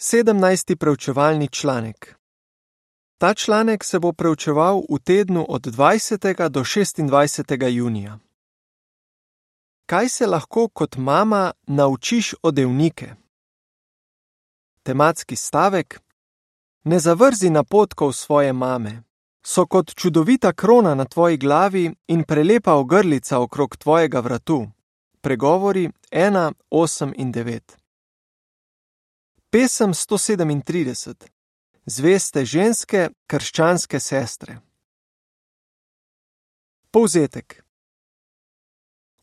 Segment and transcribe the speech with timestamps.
[0.00, 0.76] 17.
[0.76, 2.14] preučevalni članek.
[3.20, 6.48] Ta članek se bo preučeval v tednu od 20.
[6.48, 7.68] do 26.
[7.68, 8.18] junija.
[9.86, 13.14] Kaj se lahko kot mama naučiš od evnike?
[14.82, 16.00] Tematski stavek:
[16.84, 19.02] Ne zavrzi napotkov svoje mame,
[19.46, 24.66] so kot čudovita krona na tvoji glavi in prelepa ogrlica okrog tvojega vratu.
[25.20, 27.77] Pregovori 1, 8 in 9.
[29.50, 31.14] Pesem 137:
[31.86, 34.58] Zveste ženske, krščanske sestre.
[36.90, 37.64] Povzetek.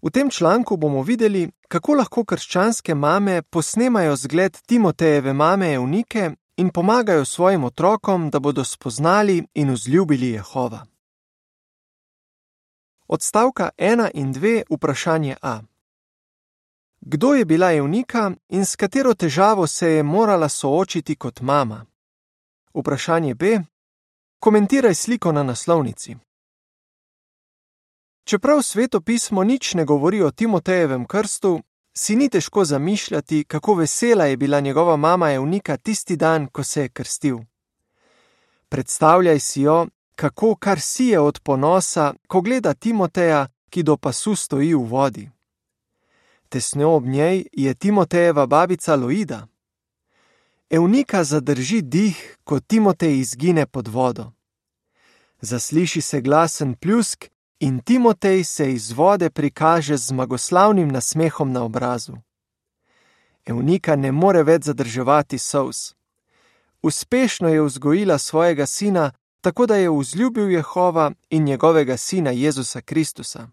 [0.02, 6.74] V tem članku bomo videli, kako lahko krščanske mame posnemajo zgled Timotejeve mame Evnike in
[6.74, 10.86] pomagajo svojim otrokom, da bodo spoznali in vzljubili Jehova.
[13.08, 15.62] Odstavka 1 in 2, vprašanje A.
[17.08, 21.86] Kdo je bila Evnika in s katero težavo se je morala soočiti kot mama?
[22.74, 23.60] Vprašanje B.
[24.40, 26.16] Komentiraj sliko na naslovnici.
[28.24, 31.62] Čeprav svetopismo nič ne govori o Timotejevem krstu,
[31.98, 36.82] si ni težko zamišljati, kako vesela je bila njegova mama Evnika tisti dan, ko se
[36.82, 37.38] je krstil.
[38.70, 44.36] Predstavljaj si jo, kako kar si je od ponosa, ko gleda Timoteja, ki do pasu
[44.36, 45.35] stoji v vodi.
[46.56, 49.48] Tesno ob njej je Timotejeva babica Loida.
[50.70, 54.32] Evnika zadrži dih, ko Timotej izgine pod vodo.
[55.42, 57.26] Zasliši se glasen pljusk
[57.60, 62.14] in Timotej se iz vode prikaže z zmagoslavnim nasmehom na obrazu.
[63.46, 65.96] Evnika ne more več zadrževati sous.
[66.82, 69.12] Uspešno je vzgojila svojega sina,
[69.42, 73.50] tako da je vzljubil Jehova in njegovega sina Jezusa Kristusa.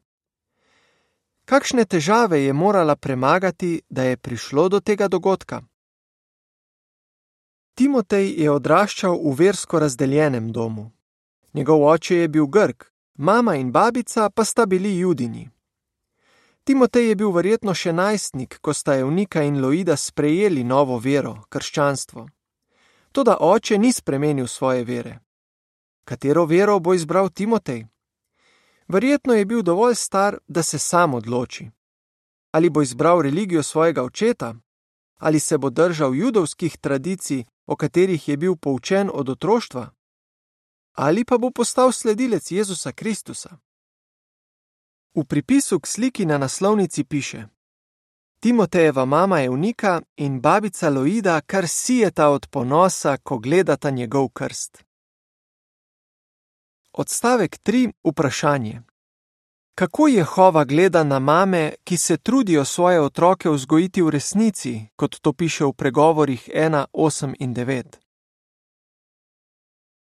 [1.44, 5.62] Kakšne težave je morala premagati, da je prišlo do tega dogodka?
[7.74, 10.92] Timotej je odraščal v versko razdeljenem domu.
[11.54, 12.84] Njegov oče je bil Grk,
[13.18, 15.50] mama in babica pa sta bili judini.
[16.64, 22.26] Timotej je bil verjetno še najstnik, ko sta Evnika in Loida sprejeli novo vero, krščanstvo.
[23.12, 25.18] Toda oče ni spremenil svoje vere.
[26.04, 27.91] Katero vero bo izbral Timotej?
[28.92, 31.70] Verjetno je bil dovolj star, da se sam odloči.
[32.50, 34.54] Ali bo izbral religijo svojega očeta,
[35.18, 39.90] ali se bo držal judovskih tradicij, o katerih je bil poučen od otroštva,
[40.92, 43.56] ali pa bo postal sledilec Jezusa Kristusa.
[45.14, 47.46] V pripisu k sliki na naslovnici piše:
[48.40, 54.84] Timotejeva mama je unika in babica Loida kar sijeta od ponosa, ko gledata njegov krst.
[56.94, 57.92] Odstavek 3.
[58.04, 58.82] Vprašanje.
[59.74, 65.32] Kako Jehova gleda na mame, ki se trudijo svoje otroke vzgojiti v resnici, kot to
[65.32, 67.82] piše v pregovorih 1, 8 in 9?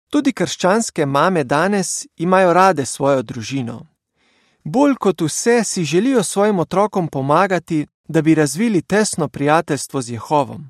[0.10, 3.88] Tudi krščanske mame danes imajo rade svojo družino.
[4.64, 10.70] Bolj kot vse si želijo svojim otrokom pomagati, da bi razvili tesno prijateljstvo z Jehovom.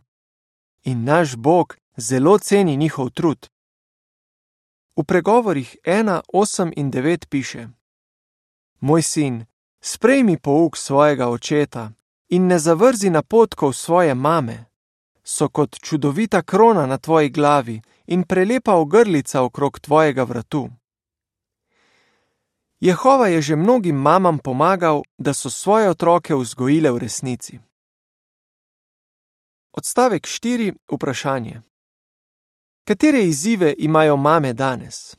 [0.84, 3.48] In naš Bog zelo ceni njihov trud.
[4.96, 7.68] V pregovorih 1, 8 in 9 piše:
[8.80, 9.46] Moj sin,
[9.82, 11.92] sprejmi pouk svojega očeta
[12.30, 14.66] in ne zavrzi napotkov svoje mame.
[15.24, 20.70] So kot čudovita krona na tvoji glavi in prelepa ogrlica okrog tvojega vratu.
[22.80, 27.60] Jehova je že mnogim mamam pomagal, da so svoje otroke vzgojile v resnici.
[29.72, 30.74] Odstavek 4.
[30.92, 31.62] Vprašanje.
[32.88, 35.18] Katere izzive imajo mame danes?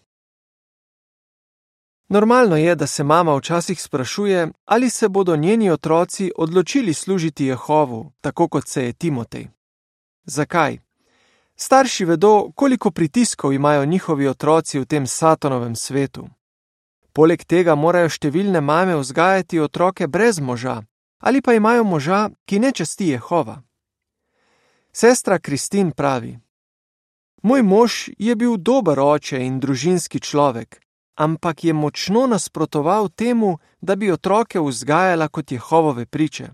[2.08, 8.12] Normalno je, da se mama včasih sprašuje, ali se bodo njeni otroci odločili služiti Jehovu,
[8.20, 9.48] tako kot se je Timotej.
[10.24, 10.78] Zakaj?
[11.56, 16.28] Starši vedo, koliko pritiskov imajo njihovi otroci v tem satanovem svetu.
[17.12, 20.82] Poleg tega morajo številne mame vzgajati otroke brez moža,
[21.18, 23.62] ali pa imajo moža, ki ne časti Jehova.
[24.92, 26.45] Sestra Kristin pravi:
[27.46, 30.80] Moj mož je bil dober oče in družinski človek,
[31.14, 36.48] ampak je močno nasprotoval temu, da bi otroke vzgajala kot Jehovove priče.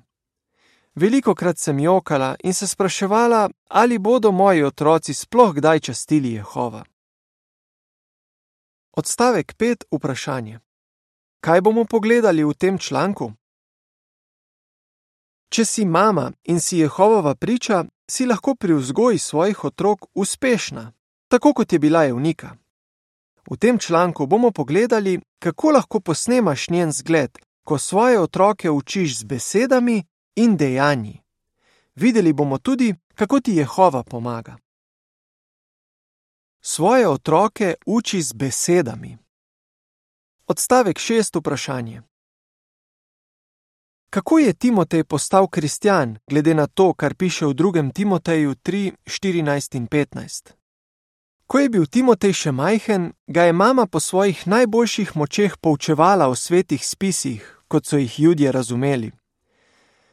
[0.94, 6.85] Veliko krat sem jokala in se spraševala, ali bodo moji otroci sploh kdaj častili Jehova.
[8.93, 9.85] Odstavek 5.
[9.97, 10.61] Vprašanje.
[11.41, 13.33] Kaj bomo pogledali v tem članku?
[15.49, 20.93] Če si mama in si Jehovova priča, si lahko pri vzgoji svojih otrok uspešna,
[21.29, 22.56] tako kot je bila Evnika.
[23.50, 29.25] V tem članku bomo pogledali, kako lahko posnemaš njen zgled, ko svoje otroke učiš z
[29.25, 30.05] besedami
[30.37, 31.23] in dejanji.
[31.94, 34.56] videli bomo tudi, kako ti Jehova pomaga.
[36.61, 39.19] Svoje otroke uči z besedami.
[40.47, 42.03] Odstavek šest vprašanje.
[44.12, 49.76] Kako je Timotej postal kristjan, glede na to, kar piše v drugem Timoteju 3, 14
[49.76, 50.53] in 15?
[51.47, 56.35] Ko je bil Timotej še majhen, ga je mama po svojih najboljših močeh poučevala o
[56.35, 59.11] svetih spisih, kot so jih ljudje razumeli.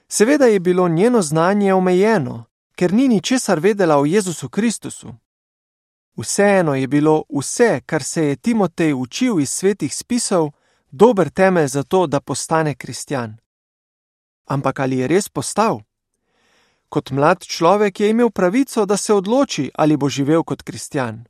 [0.08, 5.12] Seveda je bilo njeno znanje omejeno, ker ni ničesar vedela o Jezusu Kristusu.
[6.18, 10.52] Vseeno je bilo vse, kar se je Timotej učil iz svetih spisov,
[10.92, 13.36] dober temelj za to, da postane kristjan.
[14.50, 15.82] Ampak ali je res postal?
[16.90, 21.24] Kot mlad človek je imel pravico, da se odloči, ali bo živel kot kristjan.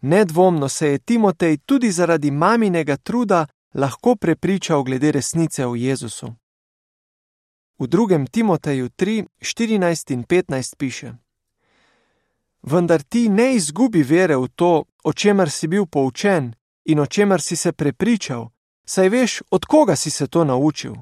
[0.00, 6.34] Nedvomno se je Timotej tudi zaradi maminega truda lahko prepričal glede resnice o Jezusu.
[7.78, 11.12] V drugem Timoteju 3, 14 in 15 piše:
[12.62, 16.54] Vendar ti ne izgubi vere v to, o čemer si bil poučen
[16.84, 18.50] in o čemer si se prepričal,
[18.84, 20.94] saj veš, od koga si se to naučil.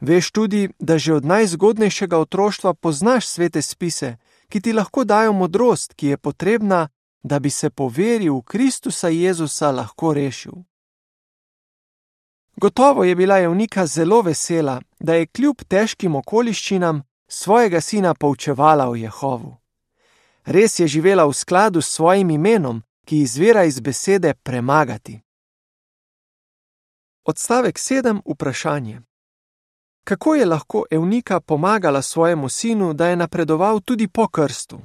[0.00, 4.16] Veš tudi, da že od najzgodnejšega otroštva poznaš svete spise,
[4.48, 6.88] ki ti lahko dajo modrost, ki je potrebna,
[7.22, 10.52] da bi se po veri v Kristusa Jezusa lahko rešil.
[12.56, 18.94] Gotovo je bila Javnika zelo vesela, da je kljub težkim okoliščinam svojega sina poučevala o
[18.94, 19.56] Jehovu.
[20.44, 25.20] Res je živela v skladu s svojim imenom, ki izvira iz besede premagati.
[27.24, 28.20] Odstavek 7.
[28.26, 29.00] Vprašanje.
[30.04, 34.80] Kako je lahko Evnika pomagala svojemu sinu, da je napredoval tudi po krstu?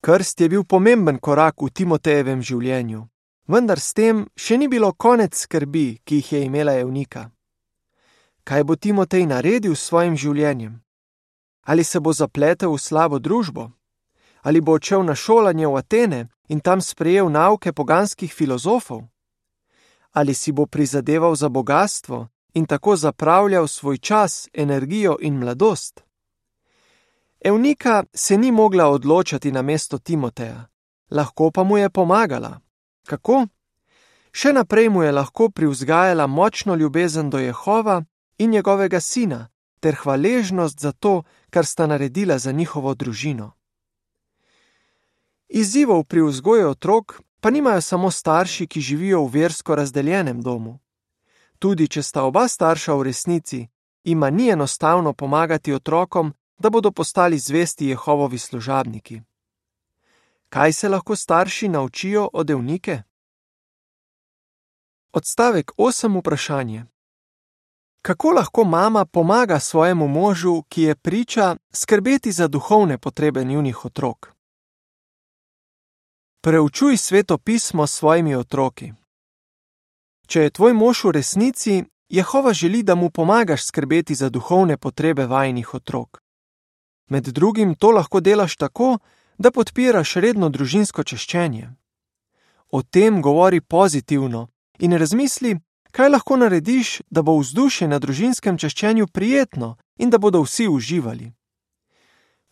[0.00, 3.06] Krst je bil pomemben korak v Timotejevem življenju,
[3.48, 7.30] vendar s tem še ni bilo konec skrbi, ki jih je imela Evnika.
[8.44, 10.82] Kaj bo Timotej naredil s svojim življenjem?
[11.64, 13.70] Ali se bo zapletel v slabo družbo?
[14.44, 16.20] Ali bo odšel na šolanje v Atene
[16.52, 19.08] in tam sprejel nauke poganskih filozofov?
[20.12, 26.04] Ali si bo prizadeval za bogatstvo in tako zapravljal svoj čas, energijo in mladost?
[27.40, 30.66] Evnika se ni mogla odločati na mesto Timoteja,
[31.10, 32.60] lahko pa mu je pomagala.
[33.06, 33.46] Kako?
[34.32, 38.02] Še naprej mu je lahko privzgajala močno ljubezen do Jehova
[38.38, 39.48] in njegovega sina,
[39.80, 43.52] ter hvaležnost za to, kar sta naredila za njihovo družino.
[45.48, 50.78] Izzivov pri vzgoju otrok pa nimajo samo starši, ki živijo v versko razdeljenem domu.
[51.58, 53.68] Tudi če sta oba starša v resnici,
[54.04, 59.20] ima ni enostavno pomagati otrokom, da bodo postali zvesti Jehovovi služabniki.
[60.48, 63.02] Kaj se lahko starši naučijo od evnike?
[65.12, 66.18] Odstavek 8.
[66.18, 66.84] Vprašanje.
[68.02, 74.32] Kako lahko mama pomaga svojemu možu, ki je priča, skrbeti za duhovne potrebe njunih otrok?
[76.40, 78.92] Preučuj sveto pismo s svojimi otroki.
[80.26, 85.26] Če je tvoj mož v resnici, Jehova želi, da mu pomagaš skrbeti za duhovne potrebe
[85.26, 86.20] vajnih otrok.
[87.10, 88.98] Med drugim to lahko delaš tako,
[89.38, 91.70] da podpiraš redno družinsko češčenje.
[92.70, 94.48] O tem govori pozitivno
[94.78, 95.56] in razmisli,
[95.90, 101.32] kaj lahko narediš, da bo vzdušje na družinskem češčenju prijetno in da bodo vsi uživali.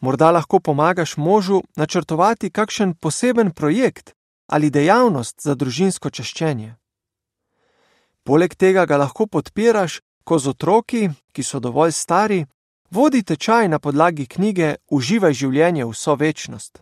[0.01, 4.13] Morda lahko pomagaš možu načrtovati kakšen poseben projekt
[4.47, 6.75] ali dejavnost za družinsko češčenje.
[8.25, 12.47] Poleg tega ga lahko podpiraš, ko z otroki, ki so dovolj stari,
[12.91, 16.79] vodi tečaj na podlagi knjige Uživaj življenje vso večnost.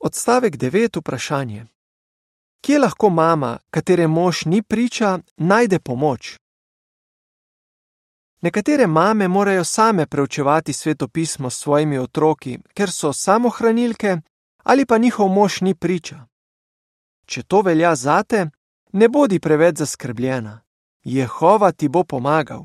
[0.00, 1.00] Odstavek 9.
[1.00, 1.66] Vprašanje.
[2.64, 6.36] Kje lahko mama, katere mož ni priča, najde pomoč?
[8.40, 14.16] Nekatere mame morajo same preučevati svetopismo s svojimi otroki, ker so samohranilke
[14.62, 16.26] ali pa njihov mož ni priča.
[17.26, 18.50] Če to velja zate,
[18.96, 20.60] ne bodi preveč zaskrbljena.
[21.04, 22.64] Jehova ti bo pomagal.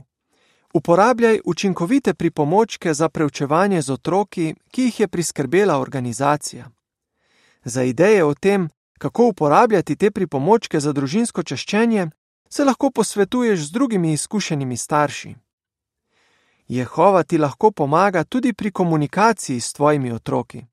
[0.74, 6.72] Uporabljaj učinkovite pripomočke za preučevanje z otroki, ki jih je priskrbela organizacija.
[7.64, 8.70] Za ideje o tem,
[9.00, 12.08] kako uporabljati te pripomočke za družinsko češčenje,
[12.50, 15.36] se lahko posvetuješ z drugimi izkušenimi starši.
[16.68, 20.66] Jehova ti lahko pomaga tudi pri komunikaciji s tvojimi otroki.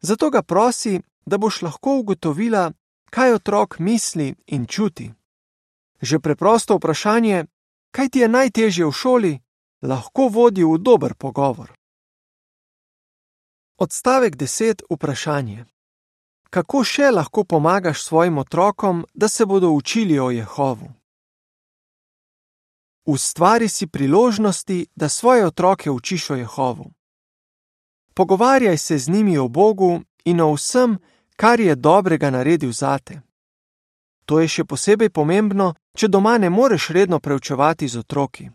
[0.00, 2.72] Zato ga prosi, da boš lahko ugotovila,
[3.14, 5.12] kaj otrok misli in čuti.
[6.00, 7.44] Že preprosto vprašanje,
[7.94, 9.32] kaj ti je najtežje v šoli,
[9.82, 11.70] lahko vodi v dober pogovor.
[13.78, 14.82] Odstavek 10.
[14.90, 15.64] Vprašanje
[16.54, 20.86] kako še lahko pomagaš svojim otrokom, da se bodo učili o Jehovu?
[23.04, 26.92] ustvari si priložnosti, da svoje otroke učiš o Jehovu.
[28.14, 30.98] Pogovarjaj se z njimi o Bogu in o vsem,
[31.36, 33.20] kar je dobrega naredil zate.
[34.24, 38.48] To je še posebej pomembno, če doma ne moreš redno preučevati z otroki.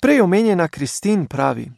[0.00, 1.70] Prej omenjena Kristin pravi: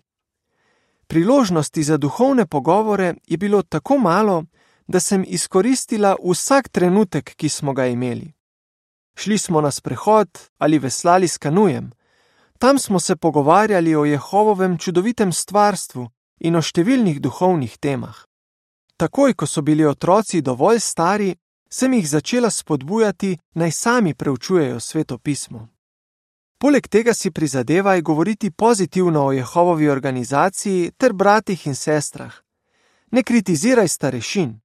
[1.06, 4.45] Priložnosti za duhovne pogovore je bilo tako malo,
[4.87, 8.33] da sem izkoristila vsak trenutek, ki smo ga imeli.
[9.14, 10.28] Šli smo na sprehod
[10.59, 11.90] ali veslali s kanujem.
[12.59, 16.09] Tam smo se pogovarjali o Jehovovem čudovitem stvarstvu
[16.40, 18.25] in o številnih duhovnih temah.
[18.97, 21.35] Takoj, ko so bili otroci dovolj stari,
[21.71, 25.69] sem jih začela spodbujati, naj sami preučujejo sveto pismo.
[26.59, 32.35] Poleg tega si prizadevaj govoriti pozitivno o Jehovovi organizaciji ter bratih in sestrah.
[33.11, 34.61] Ne kritiziraj starešin.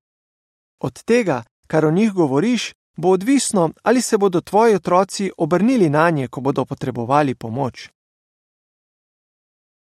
[0.79, 6.09] Od tega, kar o njih govoriš, bo odvisno, ali se bodo tvoji otroci obrnili na
[6.09, 7.89] nje, ko bodo potrebovali pomoč.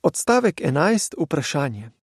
[0.03, 1.13] Odstavek 11.
[1.23, 1.98] Vprašanje.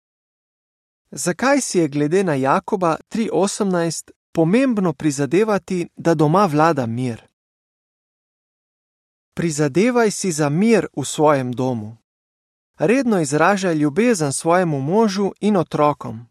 [1.12, 7.22] Zakaj si je glede na Jakoba 3:18 pomembno prizadevati, da doma vlada mir?
[9.34, 11.98] Prizadevaj si za mir v svojem domu.
[12.78, 16.26] Redno izražaj ljubezen svojemu možu in otrokom.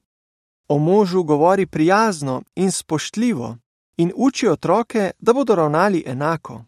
[0.69, 3.57] O možu govori prijazno in spoštljivo,
[3.97, 6.65] in uči otroke, da bodo ravnali enako.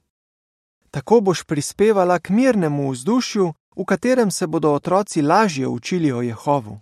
[0.91, 6.81] Tako boš prispevala k mirnemu vzdušju, v katerem se bodo otroci lažje učili o Jehovu.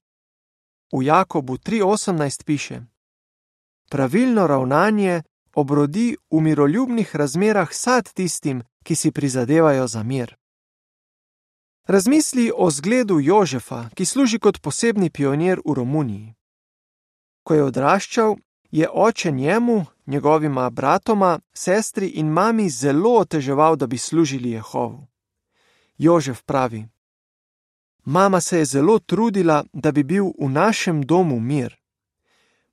[0.92, 2.80] V Jakobu 3:18 piše:
[3.90, 5.22] Pravilno ravnanje
[5.54, 10.36] obrodi v miroljubnih razmerah sad tistim, ki si prizadevajo za mir.
[11.86, 16.34] Razmisli o zgledu Jožefa, ki služi kot posebni pionir v Romuniji.
[17.42, 18.36] Ko je odraščal,
[18.70, 25.06] je oče njemu, njegovima bratoma, sestri in mami zelo oteževal, da bi služili Jehovu.
[25.98, 26.88] Jožef pravi:
[28.04, 31.76] Mama se je zelo trudila, da bi bil v našem domu mir.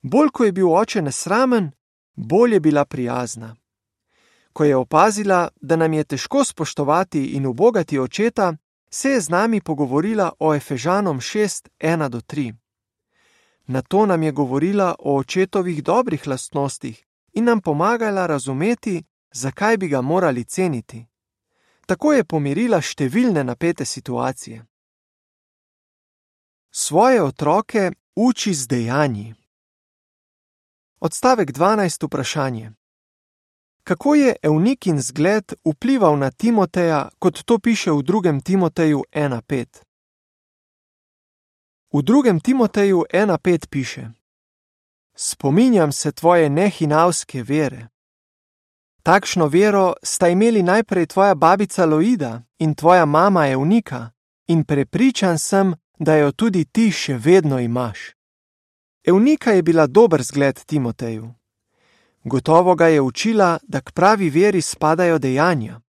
[0.02, 1.72] Bolj ko je bil oče nesramen,
[2.16, 3.56] bolj je bila prijazna.
[4.54, 8.56] Ko je opazila, da nam je težko spoštovati in ubogati očeta,
[8.90, 12.54] se je z nami pogovorila o Efežanom 6:1-3.
[13.68, 19.88] Na to nam je govorila o očetovih dobrih lastnostih in nam pomagala razumeti, zakaj bi
[19.88, 21.06] ga morali ceniti.
[21.86, 24.66] Tako je pomirila številne napete situacije.
[26.92, 29.34] Svoje otroke uči z dejanji.
[31.00, 32.06] Odstavek 12.
[32.06, 32.72] Vprašanje.
[33.84, 38.44] Kako je Evnikin zgled vplival na Timoteja, kot to piše v 2.
[38.44, 39.66] Timoteju 1:5?
[41.94, 42.40] V 2.
[42.44, 44.10] Timoteju 1:5 piše:
[45.16, 47.88] Spominjam se tvoje nehinavske vere.
[49.04, 54.10] Takšno vero sta imeli najprej tvoja babica Loida in tvoja mama Evnika,
[54.48, 58.00] in prepričan sem, da jo tudi ti še vedno imaš.
[59.06, 61.34] Evnika je bila dober zgled Timoteju.
[62.24, 65.82] Gotovo ga je učila, da k pravi veri spadajo dejanja.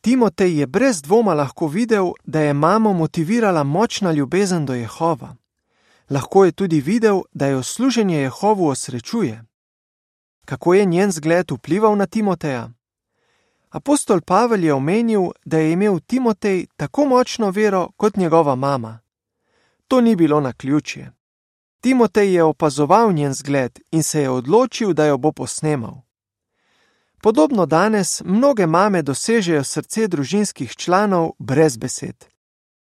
[0.00, 5.36] Timotej je brez dvoma lahko videl, da je mamo motivirala močna ljubezen do Jehova.
[6.10, 9.44] Lahko je tudi videl, da jo služenje Jehovu osrečuje.
[10.44, 12.70] Kako je njen zgled vplival na Timoteja?
[13.70, 19.05] Apostol Pavel je omenil, da je imel Timotej tako močno vero kot njegova mama.
[19.88, 21.12] To ni bilo na ključje.
[21.80, 25.94] Timotej je opazoval njen zgled in se je odločil, da jo bo posnemal.
[27.22, 32.24] Podobno danes mnoge mame dosežejo srce družinskih članov brez besed.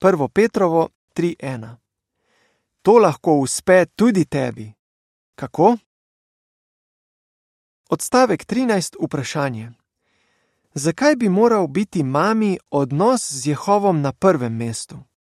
[0.02, 0.28] 1.
[0.28, 1.76] Petrovo 3:1.
[2.82, 4.74] To lahko uspe tudi tebi.
[5.36, 5.78] Kako?
[7.90, 8.96] Odstavek 13.
[9.04, 9.72] Vprašanje.
[10.74, 15.11] Zakaj bi moral biti mami odnos z Jehovom na prvem mestu?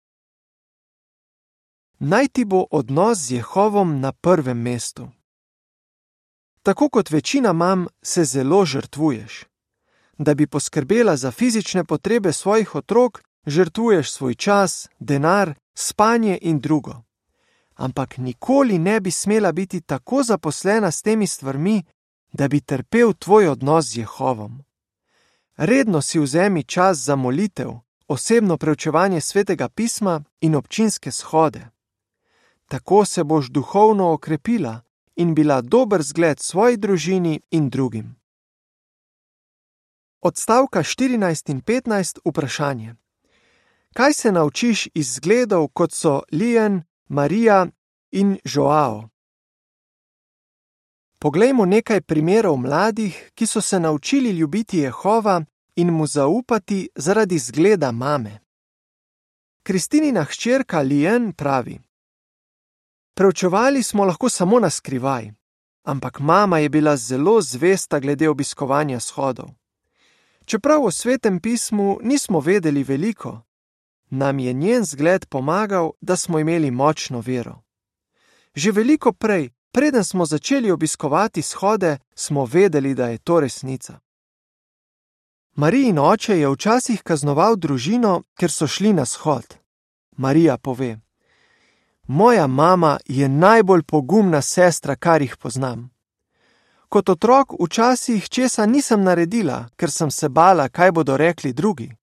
[2.01, 5.09] Naj ti bo odnos z Jehovom na prvem mestu.
[6.63, 9.45] Tako kot večina mam, se zelo žrtvuješ.
[10.17, 17.01] Da bi poskrbela za fizične potrebe svojih otrok, žrtvuješ svoj čas, denar, spanje in drugo.
[17.75, 21.83] Ampak nikoli ne bi smela biti tako zaposlena s temi stvarmi,
[22.33, 24.63] da bi trpel tvoj odnos z Jehovom.
[25.57, 27.71] Redno si vzemi čas za molitev,
[28.07, 31.69] osebno preučevanje svetega pisma in občinske shode.
[32.71, 34.81] Tako se boš duhovno okrepila
[35.15, 38.15] in bila dober zgled svoji družini in drugim.
[40.21, 42.95] Odstavka 14 in 15 vprašanje.
[43.93, 47.67] Kaj se naučiš iz zgledov, kot so Lijan, Marija
[48.11, 49.09] in Joao?
[51.19, 55.43] Poglejmo nekaj primerov mladih, ki so se naučili ljubiti Jehova
[55.75, 58.39] in mu zaupati zaradi zgleda mame.
[59.63, 61.79] Kristinina hčerka Lien pravi:
[63.13, 65.31] Preučevali smo lahko samo na skrivaj,
[65.83, 69.49] ampak mama je bila zelo zvesta glede obiskovanja shodov.
[70.45, 73.41] Čeprav o svetem pismu nismo vedeli veliko,
[74.09, 77.61] nam je njen zgled pomagal, da smo imeli močno vero.
[78.55, 83.99] Že veliko prej, preden smo začeli obiskovati shode, smo vedeli, da je to resnica.
[85.55, 89.55] Marijin oče je včasih kaznoval družino, ker so šli na shod.
[90.17, 90.99] Marija pove:
[92.11, 95.89] Moja mama je najbolj pogumna sestra, kar jih poznam.
[96.89, 101.95] Kot otrok včasih česa nisem naredila, ker sem se bala, kaj bodo rekli drugi.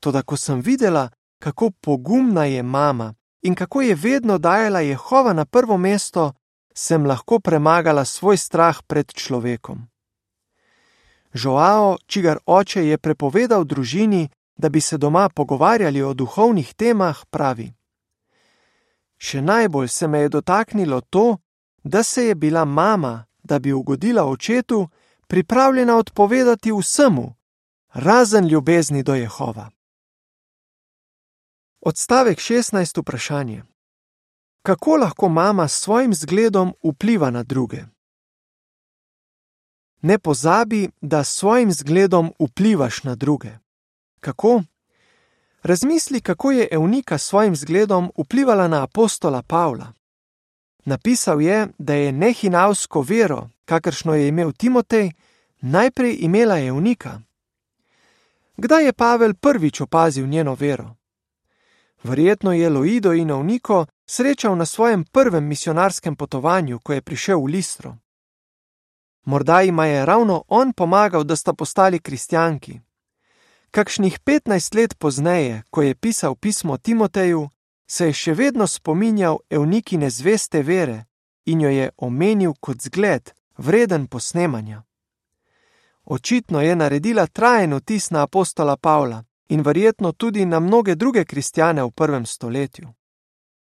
[0.00, 5.44] Toda, ko sem videla, kako pogumna je mama in kako je vedno dajala Jehova na
[5.44, 6.32] prvo mesto,
[6.74, 9.86] sem lahko premagala svoj strah pred človekom.
[11.34, 17.72] Joao, čigar oče je prepovedal družini, da bi se doma pogovarjali o duhovnih temah, pravi:
[19.24, 21.38] Še najbolj se me je dotaknilo to,
[21.82, 24.88] da se je bila mama, da bi ugodila očetu,
[25.26, 27.34] pripravljena odpovedati vsemu,
[27.92, 29.70] razen ljubezni do Jehova.
[31.80, 33.00] Odstavek 16.
[33.00, 33.62] vprašanje:
[34.62, 37.82] Kako lahko mama s svojim zgledom vpliva na druge?
[40.02, 43.50] Ne pozabi, da s svojim zgledom vplivaš na druge.
[44.20, 44.62] Kako?
[45.64, 49.92] Razmisli, kako je Evnika s svojim zgledom vplivala na apostola Pavla.
[50.84, 55.10] Napisal je, da je nehinavsko vero, kakršno je imel Timotej,
[55.60, 57.20] najprej imela Evnika.
[58.56, 60.94] Kdaj je Pavel prvič opazil njeno vero?
[62.02, 67.44] Verjetno je Loido in Evniko srečal na svojem prvem misionarskem potovanju, ko je prišel v
[67.44, 67.96] Listro.
[69.24, 72.80] Morda jima je ravno on pomagal, da sta postali kristjanki.
[73.74, 77.48] Kakšnih 15 let pozneje, ko je pisal pismo Timoteju,
[77.90, 81.06] se je še vedno spominjal Evnikine zveste vere
[81.44, 84.84] in jo je omenil kot zgled, vreden posnemanja.
[86.04, 91.82] Očitno je naredila trajen vtis na apostola Pavla in verjetno tudi na mnoge druge kristjane
[91.82, 92.94] v prvem stoletju.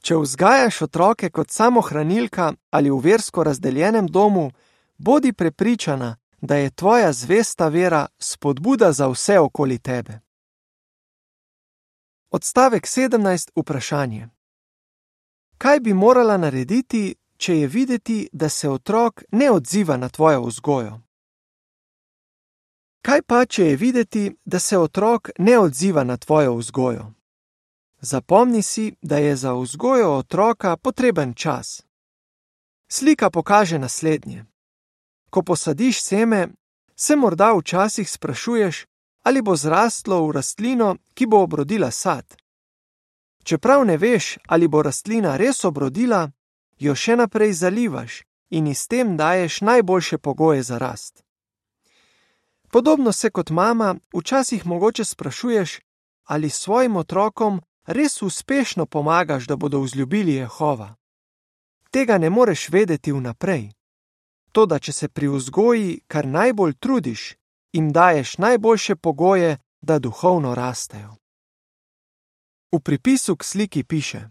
[0.00, 4.50] Če vzgajaš otroke kot samohranilka ali v versko razdeljenem domu,
[4.96, 10.20] bodi prepričana, da je tvoja zvesta vera spodbuda za vse okoli tebe.
[12.31, 13.51] Odstavek 17.
[13.57, 14.29] Vprašanje.
[15.59, 21.01] Kaj bi morala narediti, če je videti, da se otrok ne odziva na tvojo vzgojo?
[23.03, 27.12] Kaj pa, če je videti, da se otrok ne odziva na tvojo vzgojo?
[28.01, 31.83] Zapomni si, da je za vzgojo otroka potreben čas.
[32.88, 34.44] Slika pokaže naslednje.
[35.30, 36.48] Ko posadiš seme,
[36.96, 38.84] se morda včasih sprašuješ,
[39.22, 42.36] ali bo zrastlo v rastlino, ki bo obrodila sad.
[43.44, 46.30] Čeprav ne veš, ali bo rastlina res obrodila,
[46.78, 51.22] jo še naprej zalivaš in s tem daješ najboljše pogoje za rast.
[52.70, 55.80] Podobno se kot mama včasih mogoče sprašuješ,
[56.24, 60.94] ali svojim otrokom res uspešno pomagaš, da bodo vzljubili Jehova.
[61.90, 63.77] Tega ne moreš vedeti vnaprej.
[64.52, 67.34] Toda, če se pri vzgoji kar najbolj trudiš,
[67.72, 71.14] jim daješ najboljše pogoje, da duhovno rastejo.
[72.72, 74.28] V pripisu k sliki piše: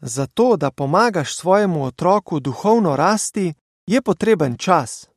[0.00, 3.54] Zato, da pomagaš svojemu otroku duhovno rasti,
[3.86, 5.08] je potreben čas.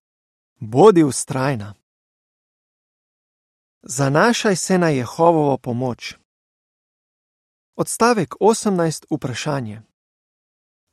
[0.60, 1.74] Bodi ustrajna.
[3.84, 6.16] Zanašaj se na Jehovovo pomoč.
[7.76, 9.06] Odstavek 18.
[9.12, 9.82] Vprašanje.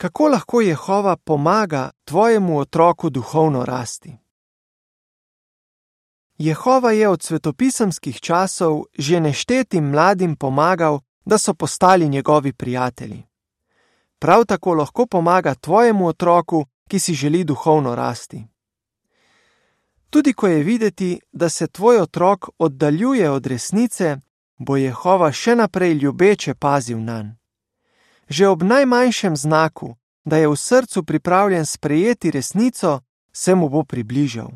[0.01, 4.17] Kako lahko Jehova pomaga tvojemu otroku duhovno rasti?
[6.39, 13.23] Jehova je od svetopisemskih časov že neštetim mladim pomagal, da so postali njegovi prijatelji.
[14.19, 18.45] Prav tako lahko pomaga tvojemu otroku, ki si želi duhovno rasti.
[20.11, 24.17] Tudi ko je videti, da se tvoj otrok oddaljuje od resnice,
[24.59, 27.40] bo Jehova še naprej ljubeče pazil na njega.
[28.31, 33.01] Že ob najmanjšem znaku, da je v srcu pripravljen sprejeti resnico,
[33.33, 34.51] se mu bo približal.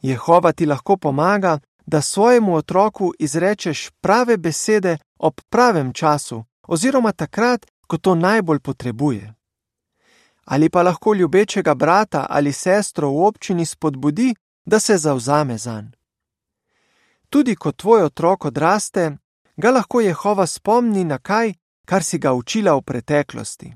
[0.00, 7.66] Jehova ti lahko pomaga, da svojemu otroku izrečeš prave besede ob pravem času, oziroma takrat,
[7.86, 9.34] ko to najbolj potrebuje.
[10.44, 15.98] Ali pa lahko ljubečega brata ali sestro v občini spodbudi, da se zauzame za njega.
[17.30, 19.16] Tudi ko tvoj otrok odraste,
[19.56, 21.54] ga lahko Jehova spomni na kaj,
[21.88, 23.68] kar si ga učila v preteklosti.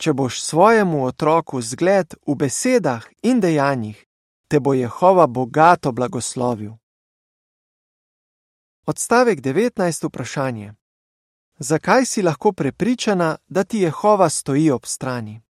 [0.00, 3.98] Če boš svojemu otroku zgled v besedah in dejanjih,
[4.48, 6.72] te bo Jehova bogato blagoslovil.
[8.88, 10.08] Odstavek 19.
[10.08, 10.72] vprašanje.
[11.58, 15.42] Zakaj si lahko prepričana, da ti Jehova stoji ob strani?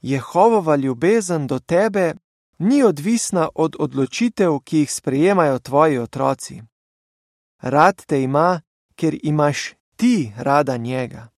[0.00, 2.14] Jehovova ljubezen do tebe
[2.58, 6.62] ni odvisna od odločitev, ki jih sprejemajo tvoji otroci.
[7.60, 8.60] Rad te ima,
[9.00, 11.28] ker imaš ti rada njega.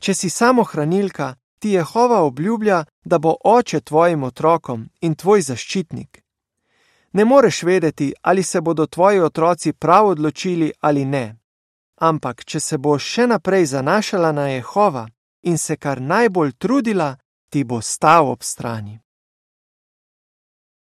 [0.00, 6.22] Če si samo hranilka, ti Jehova obljublja, da bo oče tvojim otrokom in tvoj zaščitnik.
[7.12, 11.36] Ne moreš vedeti, ali se bodo tvoji otroci prav odločili ali ne.
[11.96, 15.08] Ampak, če se boš še naprej zanašala na Jehova
[15.42, 17.16] in se kar najbolj trudila,
[17.50, 19.00] ti bo stal ob strani.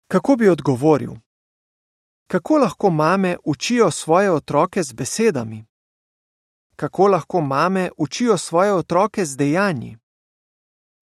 [0.08, 1.14] Kako bi odgovoril?
[2.32, 5.66] Kako lahko mame učijo svoje otroke z besedami?
[6.76, 9.98] Kako lahko mame učijo svoje otroke z dejanji?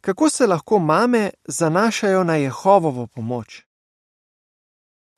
[0.02, 3.66] Kako se lahko mame zanašajo na Jehovovo pomoč?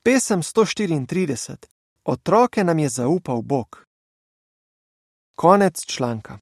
[0.04, 1.56] Pesem 134:
[2.04, 3.86] Otroke nam je zaupal Bog.
[5.34, 6.38] Konec članka.